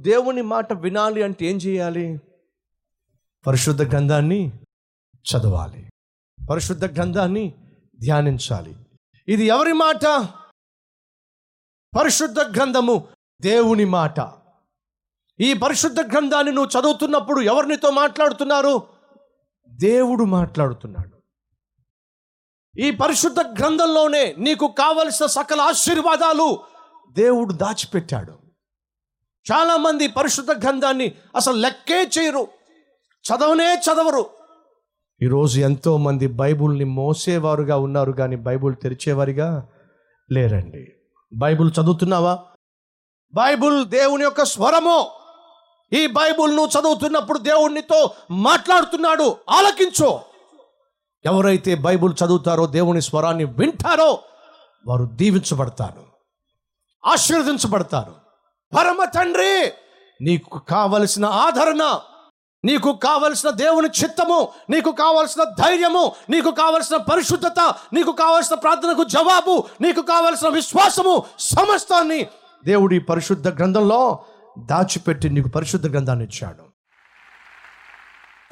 [0.00, 2.20] దేవుని మాట వినాలి అంటే ఏం చేయాలి?
[3.46, 4.52] పరిశుద్ధ గ్రంథాన్ని
[5.14, 5.90] చదవాలి.
[6.50, 7.54] పరిశుద్ధ గ్రంథాన్ని
[8.00, 8.76] ధ్యానించాలి.
[9.28, 10.04] ఇది ఎవరి మాట?
[11.98, 13.08] పరిశుద్ధ గ్రంథము
[13.40, 14.32] దేవుని మాట.
[15.40, 18.82] ఈ పరిశుద్ధ గ్రంథాన్ని నువ్వు చదువుతున్నప్పుడు ఎవరినితో మాట్లాడుతున్నారు?
[19.68, 21.20] దేవుడు మాట్లాడుతున్నాడు.
[22.80, 26.60] ఈ పరిశుద్ధ గ్రంథంలోనే నీకు కావలసిన సకల ఆశీర్వాదాలు
[27.12, 28.39] దేవుడు దాచిపెట్టాడు.
[29.52, 32.48] చాలామంది పరిశుద్ధ గ్రంథాన్ని అసలు లెక్కే చేయరు
[33.24, 34.26] చదవనే చదవరు.
[35.22, 39.68] ఈరోజు ఎంతోమంది బైబుల్ని మోసేవారుగా ఉన్నారు కానీ బైబుల్ తెరిచేవారిగా
[40.32, 40.92] లేరండి.
[41.34, 42.38] బైబుల్ చదువుతున్నావా?
[43.34, 45.10] బైబుల్ దేవుని యొక్క స్వరము.
[45.92, 50.20] ఈ బైబుల్ నువ్వు చదువుతున్నప్పుడు దేవునితో మాట్లాడుతున్నాడు ఆలకించు.
[51.24, 54.18] ఎవరైతే బైబుల్ చదువుతారో దేవుని స్వరాన్ని వింటారో
[54.86, 56.04] వారు దీవించబడతారు
[57.06, 58.19] ఆశీర్వదించబడతారు.
[58.76, 59.72] పరమ తండ్రి
[60.22, 61.98] నీకు కావలసిన ఆదరణ
[62.64, 70.00] నీకు కావలసిన దేవుని చిత్తము నీకు కావలసిన ధైర్యము నీకు కావలసిన పరిశుద్ధత నీకు కావలసిన ప్రార్థనకు జవాబు నీకు
[70.00, 72.26] కావలసిన విశ్వాసము సమస్తాన్ని
[72.64, 74.24] దేవుడి పరిశుద్ధ గ్రంథంలో
[74.58, 76.64] దాచిపెట్టి నీకు పరిశుద్ధ గ్రంథాన్ని ఇచ్చాడు.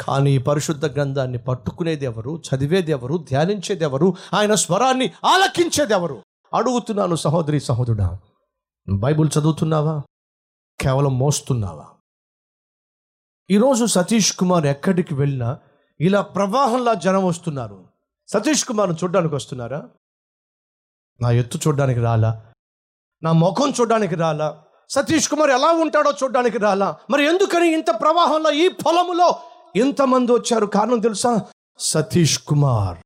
[0.03, 2.43] కానీ ఈ పరిశుద్ధ గ్రంథాన్ని పట్టుకునేది ఎవరు?
[2.49, 3.17] చదివేది ఎవరు?
[3.17, 4.17] ధ్యానించేది ఎవరు?
[4.35, 6.23] ఆయన స్వరాన్ని ఆలకించేది ఎవరు?
[6.55, 8.19] అడుగుతున్నాను సహోదరి సహోదరుడా
[8.91, 10.03] బైబుల్ చదువుతున్నావా?
[10.81, 11.87] కేవలం మోస్తున్నావా?
[13.51, 15.59] ఈరోజు సతీష్ కుమార్ ఎక్కడికి వెళ్ళినా
[16.01, 17.85] ఇలా ప్రవాహంలా జనం వస్తున్నారు.
[18.29, 19.89] సతీష్ కుమార్ను చూడడానికి వస్తున్నారా?
[21.21, 22.53] నా ఎత్తు చూడడానికి రాలా?
[23.23, 24.65] నా ముఖం చూడడానికి రాలా?
[24.91, 26.97] సతీష్ కుమార్ ఎలా ఉంటాడో చూడడానికి రాలా?
[27.11, 29.41] మరి ఎందుకని ఇంత ప్రవాహంలో ఈ పొలములో
[29.77, 30.67] ఇంతమంది వచ్చారు?
[30.67, 31.47] కారణం తెలుసా?
[31.79, 32.99] సతీష్ కుమార్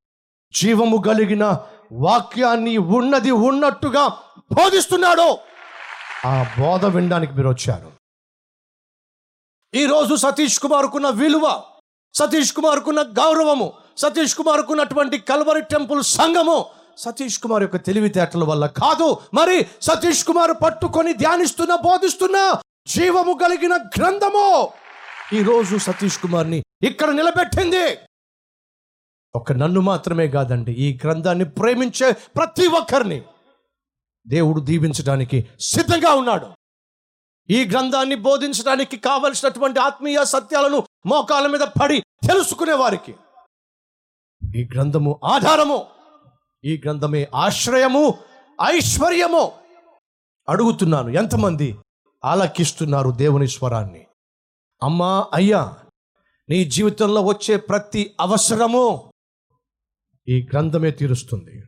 [0.61, 1.61] జీవము కలిగిన
[1.93, 4.09] వాక్యాన్ని ఉన్నది ఉన్నట్టుగా
[4.53, 5.52] బోధిస్తున్నాడు.
[6.27, 7.89] ఆ బోధ వినడానికి మీరు వచ్చారు.
[9.75, 11.47] ఈరోజు సతీష్ కుమార్కున్న విలువ
[12.15, 16.57] సతీష్ కుమార్కున్న గౌరవము సతీష్ కుమార్కున్నటువంటి కల్వరి టెంపుల్ సంఘము
[16.99, 19.09] సతీష్ కుమార్ యొక్క తెలివితేటల వల్ల కాదు.
[19.35, 22.39] మరి సతీష్ కుమార్ పట్టుకొని ధ్యానిస్తున్న బోధిస్తున్న
[22.87, 24.47] జీవము కలిగిన గ్రంథము
[25.35, 27.99] ఈరోజు సతీష్ కుమార్ని ఇక్కడ నిలబెట్టింది.
[29.35, 33.23] ఒక నన్ను మాత్రమే కాదండి ఈ గ్రంథాన్ని ప్రేమించే ప్రతి ఒక్కరిని.
[34.27, 36.47] దేవుడు దీవించడానికి సిద్ధంగా ఉన్నాడు.
[37.51, 43.15] ఈ గ్రంథాన్ని బోధించడానికి కావలసినటువంటి ఆత్మీయ సత్యాలను మోకాల మీద పడి తెలుసుకునే వారికి.
[44.57, 45.87] ఈ గ్రంథము ఆధారము
[46.65, 48.19] ఈ గ్రంథమే ఆశ్రయము
[48.63, 49.53] ఐశ్వర్యము.
[50.49, 51.79] అడుగుతున్నాను ఎంతమంది
[52.25, 54.07] ఆలకిస్తున్నారు దేవుని స్వరాన్ని?
[54.83, 55.77] అమ్మా అయ్యా
[56.49, 59.13] నీ జీవితంలో వచ్చే ప్రతి అవసరము
[60.29, 61.63] ఈ గ్రంథమే తీరుస్తుంది.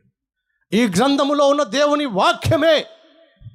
[0.75, 2.85] ఈ గ్రంథములో ఉన్న దేవుని వాక్యమే.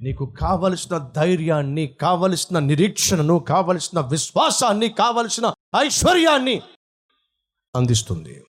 [0.01, 6.61] నీకు కావలసిన ధైర్యాన్ని కావలసిన నిరీక్షణను కావలసిన విశ్వాసాన్ని కావలసిన ఐశ్వర్యాన్ని
[7.75, 8.45] అందిస్తుంది.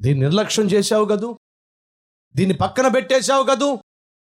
[0.00, 1.38] దీన్ని నిర్లక్ష్యం చేశావు కదూ?
[2.36, 3.78] దీన్ని పక్కన పెట్టేశావు కదూ?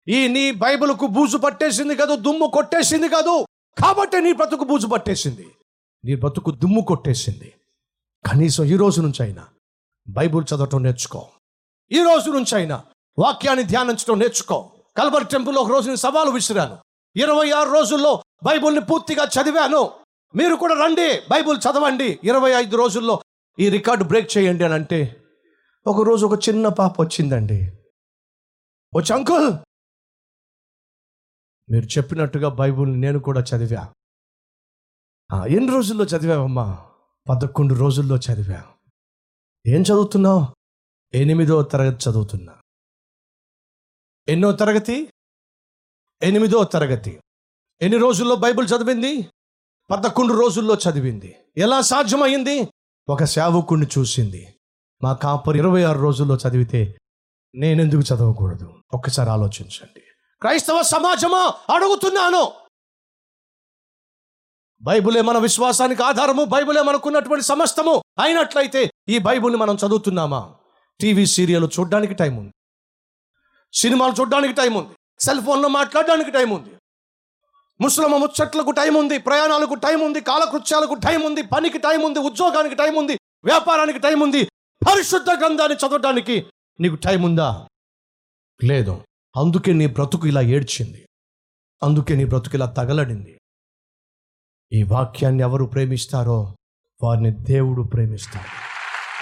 [0.09, 2.17] ఈ నీ బైబిల్కు బూజు పట్టేసింది కదూ?
[2.17, 3.47] దుమ్ము కొట్టేసింది కదూ?
[3.81, 5.47] కాబట్టి నీ బ్రతుకు బూజు పట్టేసింది.
[6.05, 7.53] నీ బ్రతుకు దుమ్ము కొట్టేసింది.
[8.27, 9.47] కనీసం ఈ రోజు నుంచి అయినా
[10.09, 11.29] బైబుల్ చదవటం నేర్చుకో.
[11.93, 12.85] ఈ రోజు నుంచి అయినా
[13.19, 14.71] వాక్యాన్ని ధ్యానించడం నేర్చుకో.
[14.97, 16.79] కల్వర్ టెంపుల్లో ఒక రోజు నేను సవాలు విసిరాను.
[17.17, 19.91] ఇరవై ఆరు రోజుల్లో బైబుల్ని పూర్తిగా చదివాను.
[20.37, 22.19] మీరు కూడా రండి బైబుల్ చదవండి.
[22.25, 23.23] ఇరవై ఐదు రోజుల్లో
[23.59, 25.23] ఈ రికార్డు బ్రేక్ చేయండి అని అంటే
[25.87, 27.73] ఒక రోజు ఒక చిన్న పాప వచ్చిందండి.
[28.97, 29.57] వచ్చి అంకుల్!
[31.71, 33.83] మీరు చెప్పినట్టుగా బైబుల్ని నేను కూడా చదివా.
[35.47, 36.87] ఎన్ని రోజుల్లో చదివావమ్మా?
[37.29, 38.63] పదకొండు రోజుల్లో చదివా.
[39.67, 40.47] ఏం చదువుతున్నావు?
[41.15, 42.53] ఎనిమిదో తరగతి చదువుతున్నా.
[44.29, 45.13] ఎన్నో తరగతి?
[46.23, 47.21] ఎనిమిదో తరగతి.
[47.81, 49.31] ఎన్ని రోజుల్లో బైబిల్ చదివింది?
[49.91, 51.37] పదకొండు రోజుల్లో చదివింది.
[51.57, 52.69] ఎలా సాధ్యమైంది?
[53.09, 54.55] ఒక సేవకుణ్ణి చూసింది.
[55.03, 56.99] మా కాపరి ఇరవై ఆరు రోజుల్లో చదివితే
[57.55, 58.75] నేనెందుకు చదవకూడదు?
[58.95, 60.03] ఒక్కసారి ఆలోచించండి.
[60.41, 61.55] క్రైస్తవ సమాజమా?
[61.75, 62.53] అడుగుతున్నాను.
[64.83, 66.45] బైబులే మన విశ్వాసానికి ఆధారము.
[66.45, 68.03] బైబులే మనకున్నటువంటి సమస్తము.
[68.21, 70.55] అయినట్లయితే ఈ బైబుల్ని మనం చదువుతున్నామా?
[71.01, 72.53] టీవీ సీరియల్ చూడడానికి టైం ఉంది.
[73.77, 74.95] సినిమాలు చూడడానికి టైం ఉంది.
[75.21, 76.71] సెల్ ఫోన్లో మాట్లాడడానికి టైం ఉంది.
[77.81, 79.19] ముస్లిం ముచ్చట్లకు టైం ఉంది.
[79.19, 80.21] ప్రయాణాలకు టైం ఉంది.
[80.21, 81.43] కాలకృత్యాలకు టైం ఉంది.
[81.43, 82.19] పనికి టైం ఉంది.
[82.19, 83.19] ఉద్యోగానికి టైం ఉంది.
[83.45, 84.45] వ్యాపారానికి టైం ఉంది.
[84.91, 86.47] పరిశుద్ధ గ్రంథాన్ని చదవడానికి
[86.81, 87.69] నీకు టైం ఉందా?
[88.65, 89.05] లేదు.
[89.37, 91.09] అందుకే నీ బ్రతుకు ఇలా ఏడ్చింది.
[91.83, 93.41] అందుకే నీ బ్రతుకు ఇలా తగలడింది.
[94.73, 96.57] ఈ వాక్యాన్ని ఎవరు ప్రేమిస్తారో
[97.03, 98.67] వారిని దేవుడు ప్రేమిస్తాడు.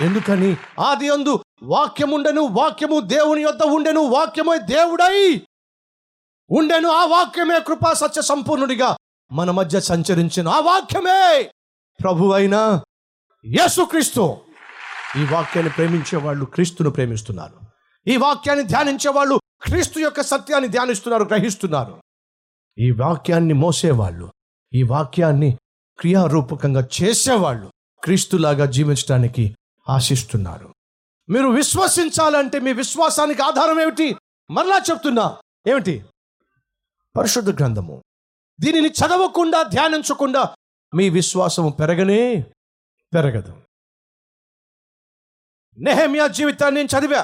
[0.04, 0.56] ఎందుకని?
[0.80, 5.43] ఆది అందు వాక్యముండెను వాక్యము దేవుని యొద్ద ఉండెను వాక్యమే దేవుడై
[6.50, 6.88] ఉండెను.
[6.88, 8.96] ఆ వాక్యమే కృపా సత్య సంపూర్ణుడిగా
[9.32, 10.49] మన మధ్య సంచరించిన.
[10.49, 11.43] ఆ వాక్యమే
[12.02, 12.82] ప్రభు అయిన
[13.46, 14.37] యేసుక్రీస్తు
[15.16, 17.61] ఈ వాక్యాన్ని ప్రేమించే వాళ్ళు క్రీస్తును ప్రేమిస్తున్నారు.
[18.06, 22.02] ఈ వాక్యాన్ని ధ్యానించే వాళ్ళు క్రీస్తు యొక్క సత్యాన్ని ధ్యానిస్తున్నారు గ్రహిస్తున్నారు.
[22.78, 24.32] ఈ వాక్యాన్ని మోసేవాళ్ళు
[24.75, 25.58] ఈ వాక్యాన్ని
[25.99, 27.72] క్రియారూపకంగా చేసేవాళ్ళు
[28.05, 29.56] క్రీస్తులాగా జీవించడానికి
[29.88, 30.73] ఆశిస్తున్నారు.
[31.28, 34.16] మీరు విశ్వసించాలంటే మీ విశ్వాసానికి ఆధారం ఏమిటి?
[34.50, 35.36] మరలా చెప్తున్నా.
[35.66, 36.04] ఏమిటి?
[37.16, 38.02] పరిశుద్ధ గ్రంథము.
[38.60, 40.56] దీనిని చదవకుండా ధ్యానించకుండా
[40.94, 42.46] మీ విశ్వాసము పెరగనే
[43.14, 43.62] పెరగదు.
[45.78, 47.22] నెహమియా జీవితాన్ని నేను చదివా.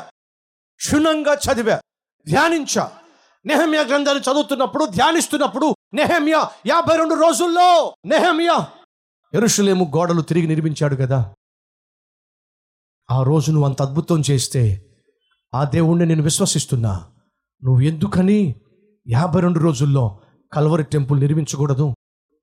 [0.76, 1.81] క్షుణ్ణంగా చదివా.
[2.29, 2.99] ధ్యానించా.
[3.47, 8.73] నెహమియా గ్రంథాన్ని చదువుతున్నప్పుడు ధ్యానిస్తున్నప్పుడు నెహమియా యాభై రెండు రోజుల్లో నెహమియా
[9.35, 11.35] ఎరుషులేము గోడలు తిరిగి నిర్మించాడు కదా.
[13.11, 14.87] ఆ రోజు నువ్వు అంత అద్భుతం చేస్తే
[15.55, 17.07] ఆ దేవుణ్ణి నేను విశ్వసిస్తున్నా.
[17.65, 18.55] నువ్వు ఎందుకని
[19.09, 20.19] యాభై రెండు రోజుల్లో
[20.53, 21.95] కల్వరి టెంపుల్ నిర్మించకూడదు?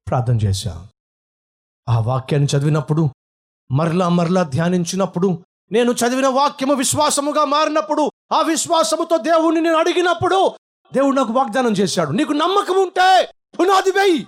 [0.08, 0.88] ప్రార్థన చేశా.
[1.90, 3.10] ఆ వాక్యాన్ని చదివినప్పుడు
[3.72, 10.52] మరలా మరలా ధ్యానించినప్పుడు నేను చదివిన వాక్యము విశ్వాసముగా మారినప్పుడు ఆ విశ్వాసముతో దేవుణ్ణి నేను అడిగినప్పుడు
[10.94, 12.12] దేవుడు నాకు వాగ్దానం చేశాడు.
[12.12, 14.28] నీకు నమ్మకం ఉంటే పునాది వేయి.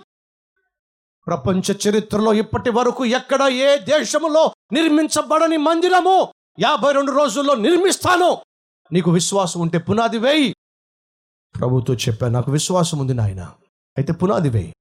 [1.30, 8.38] ప్రపంచ చరిత్రలో ఇప్పటి వరకు ఎక్కడ ఏ దేశములో నిర్మించబడని మందిరము యాభై రెండు రోజుల్లో నిర్మిస్తాను?
[8.92, 10.56] నీకు విశ్వాసం ఉంటే పునాది వేయి.
[11.60, 13.42] ప్రభుతో చెప్పాను నాకు విశ్వాసం ఉంది నాయన.
[13.98, 14.74] అయితే పునాది వేయి.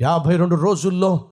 [0.00, 1.30] యాభై రెండు రోజుల్లో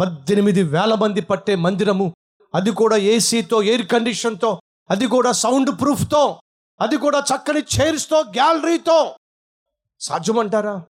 [0.00, 2.16] పద్దెనిమిది వేల మంది పట్టే మందిరము
[2.54, 4.60] అది కూడా ఏసీతో ఎయిర్ కండిషన్తో
[4.90, 6.40] అది కూడా సౌండ్ ప్రూఫ్తో
[6.80, 9.16] అది కూడా చక్కని చైర్స్తో గ్యాలరీతో.
[10.00, 10.86] సాధ్యమంటారా?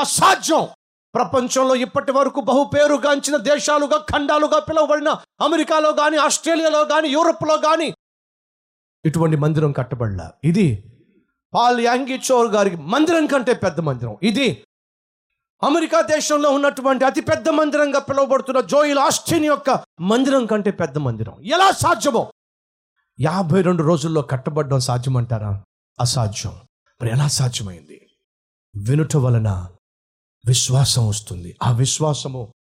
[0.00, 0.68] అసాధ్యం!
[1.14, 5.08] ప్రపంచంలో ఇప్పటి వరకు బహుపేరుగాంచిన దేశాలుగా ఖండాలుగా పిలువబడిన
[5.40, 7.94] అమెరికాలో కానీ ఆస్ట్రేలియాలో కానీ యూరోప్లో కానీ
[9.04, 10.32] ఇటువంటి మందిరం కట్టబడలా.
[10.44, 10.84] ఇది
[11.54, 14.16] పాల్ యాంగిచోర్ గారికి మందిరం కంటే పెద్ద మందిరం.
[14.22, 14.64] ఇది
[15.62, 21.36] అమెరికా దేశంలో ఉన్నటువంటి అతి పెద్ద మందిరంగా పిలువబడుతున్న జోయిల్ ఆస్టిన్ యొక్క మందిరం కంటే పెద్ద మందిరం.
[21.42, 22.32] ఎలా సాధ్యమో?
[23.20, 25.62] యాభై రెండు రోజుల్లో కట్టబడడం సాధ్యమంటారా?
[26.00, 26.52] అసాధ్యం.
[27.02, 28.06] మరి ఎలా సాధ్యమైంది?
[28.76, 29.68] వినుట వలన
[30.46, 31.56] విశ్వాసం వస్తుంది.
[31.62, 32.54] ఆ విశ్వాసము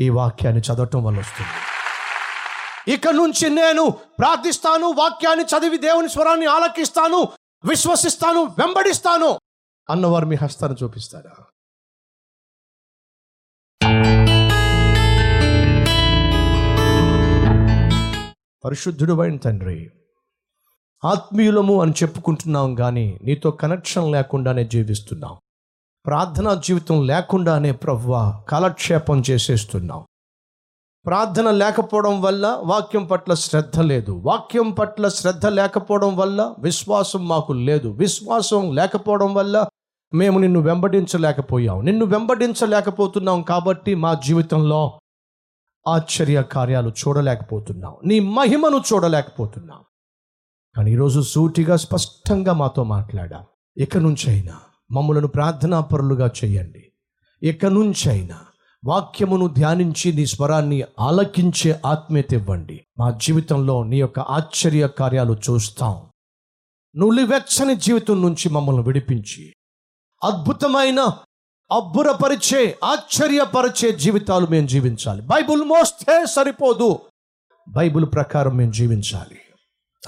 [0.00, 1.50] ఈ వాక్యాన్ని చదవటం వల్ల వస్తుంది.
[2.94, 7.28] ఇక నుంచి నేను ప్రార్థిస్తాను వాక్యాన్ని చదివి దేవుని స్వరాన్ని ఆలకిస్తాను
[7.64, 9.40] విశ్వసిస్తాను వెంబడిస్తాను
[9.90, 11.44] అన్నవారు మీ హస్తాన్ని చూపిస్తారా?
[18.64, 19.90] పరిశుద్ధుడు అయిన తండ్రి
[21.04, 25.38] ఆత్మీయులము అని చెప్పుకుంటున్నాం కానీ నీతో కనెక్షన్ లేకుండానే జీవిస్తున్నాం.
[26.06, 30.04] ప్రార్థనా జీవితం లేకుండానే ప్రవ్వ కాలక్షేపం చేసేస్తున్నాం
[31.06, 34.12] ప్రార్థన లేకపోవడం వల్ల వాక్యం పట్ల శ్రద్ధ లేదు.
[34.12, 37.88] వాక్యం పట్ల శ్రద్ధ లేకపోవడం వల్ల విశ్వాసం మాకు లేదు.
[37.88, 39.66] విశ్వాసం లేకపోవడం వల్ల
[40.14, 41.84] మేము నిన్ను వెంబడించలేకపోయాం.
[41.84, 45.00] నిన్ను వెంబడించలేకపోతున్నాం కాబట్టి మా జీవితంలో
[45.88, 47.96] ఆశ్చర్య కార్యాలు చూడలేకపోతున్నాం.
[48.04, 49.78] నీ మహిమను చూడలేకపోతున్నాం.
[50.76, 53.44] కానీ ఈరోజు సూటిగా స్పష్టంగా మాతో మాట్లాడా.
[53.76, 54.58] ఇక నుంచైనా
[54.90, 56.92] మమ్మలను ప్రార్థనా పరులుగా చేయండి.
[57.42, 58.38] ఇక నుంచైనా
[58.84, 62.84] వాక్యమును ధ్యానించి నీ స్వరాన్ని ఆలకించే ఆత్మీయత ఇవ్వండి.
[62.98, 66.02] మా జీవితంలో నీ యొక్క ఆశ్చర్య కార్యాలు చూస్తాం.
[66.96, 69.54] నులివెచ్చని జీవితం నుంచి మమ్మల్ని విడిపించి
[70.24, 71.00] అద్భుతమైన
[71.72, 75.22] అబ్బురపరిచే ఆశ్చర్యపరిచే జీవితాలు మేము జీవించాలి.
[75.22, 76.98] బైబుల్ మోస్తే సరిపోదు.
[77.68, 79.38] బైబుల్ ప్రకారం మేము జీవించాలి.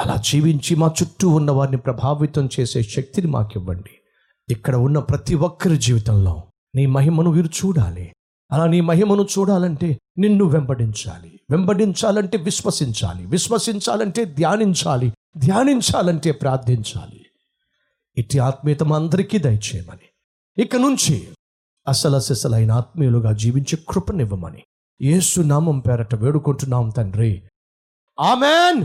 [0.00, 3.90] అలా జీవించి మా చుట్టూ ఉన్న వారిని ప్రభావితం చేసే శక్తిని మాకు ఇవ్వండి
[4.50, 6.42] ఇక్కడ ఉన్న ప్రతి ఒక్కరి జీవితంలో
[6.74, 8.12] నీ మహిమను వీరు చూడాలి.
[8.52, 11.40] అలా నీ మహిమను చూడాలంటే నిన్ను వెంబడించాలి.
[11.50, 13.26] వెంబడించాలంటే విశ్వసించాలి.
[13.26, 15.12] విశ్వసించాలంటే ధ్యానించాలి.
[15.38, 17.26] ధ్యానించాలంటే ప్రార్థించాలి.
[18.16, 20.06] ఇట్టి ఆత్మీయత మా అందరికీ దయచేయమని.
[20.62, 21.28] ఇక నుంచి
[21.88, 24.62] అసలు అసలైన ఆత్మీయులుగా జీవించే కృపనివ్వమని
[25.02, 27.42] యేసు నామం పేరట వేడుకుంటున్నాం తండ్రి.
[28.20, 28.84] ఆమెన్!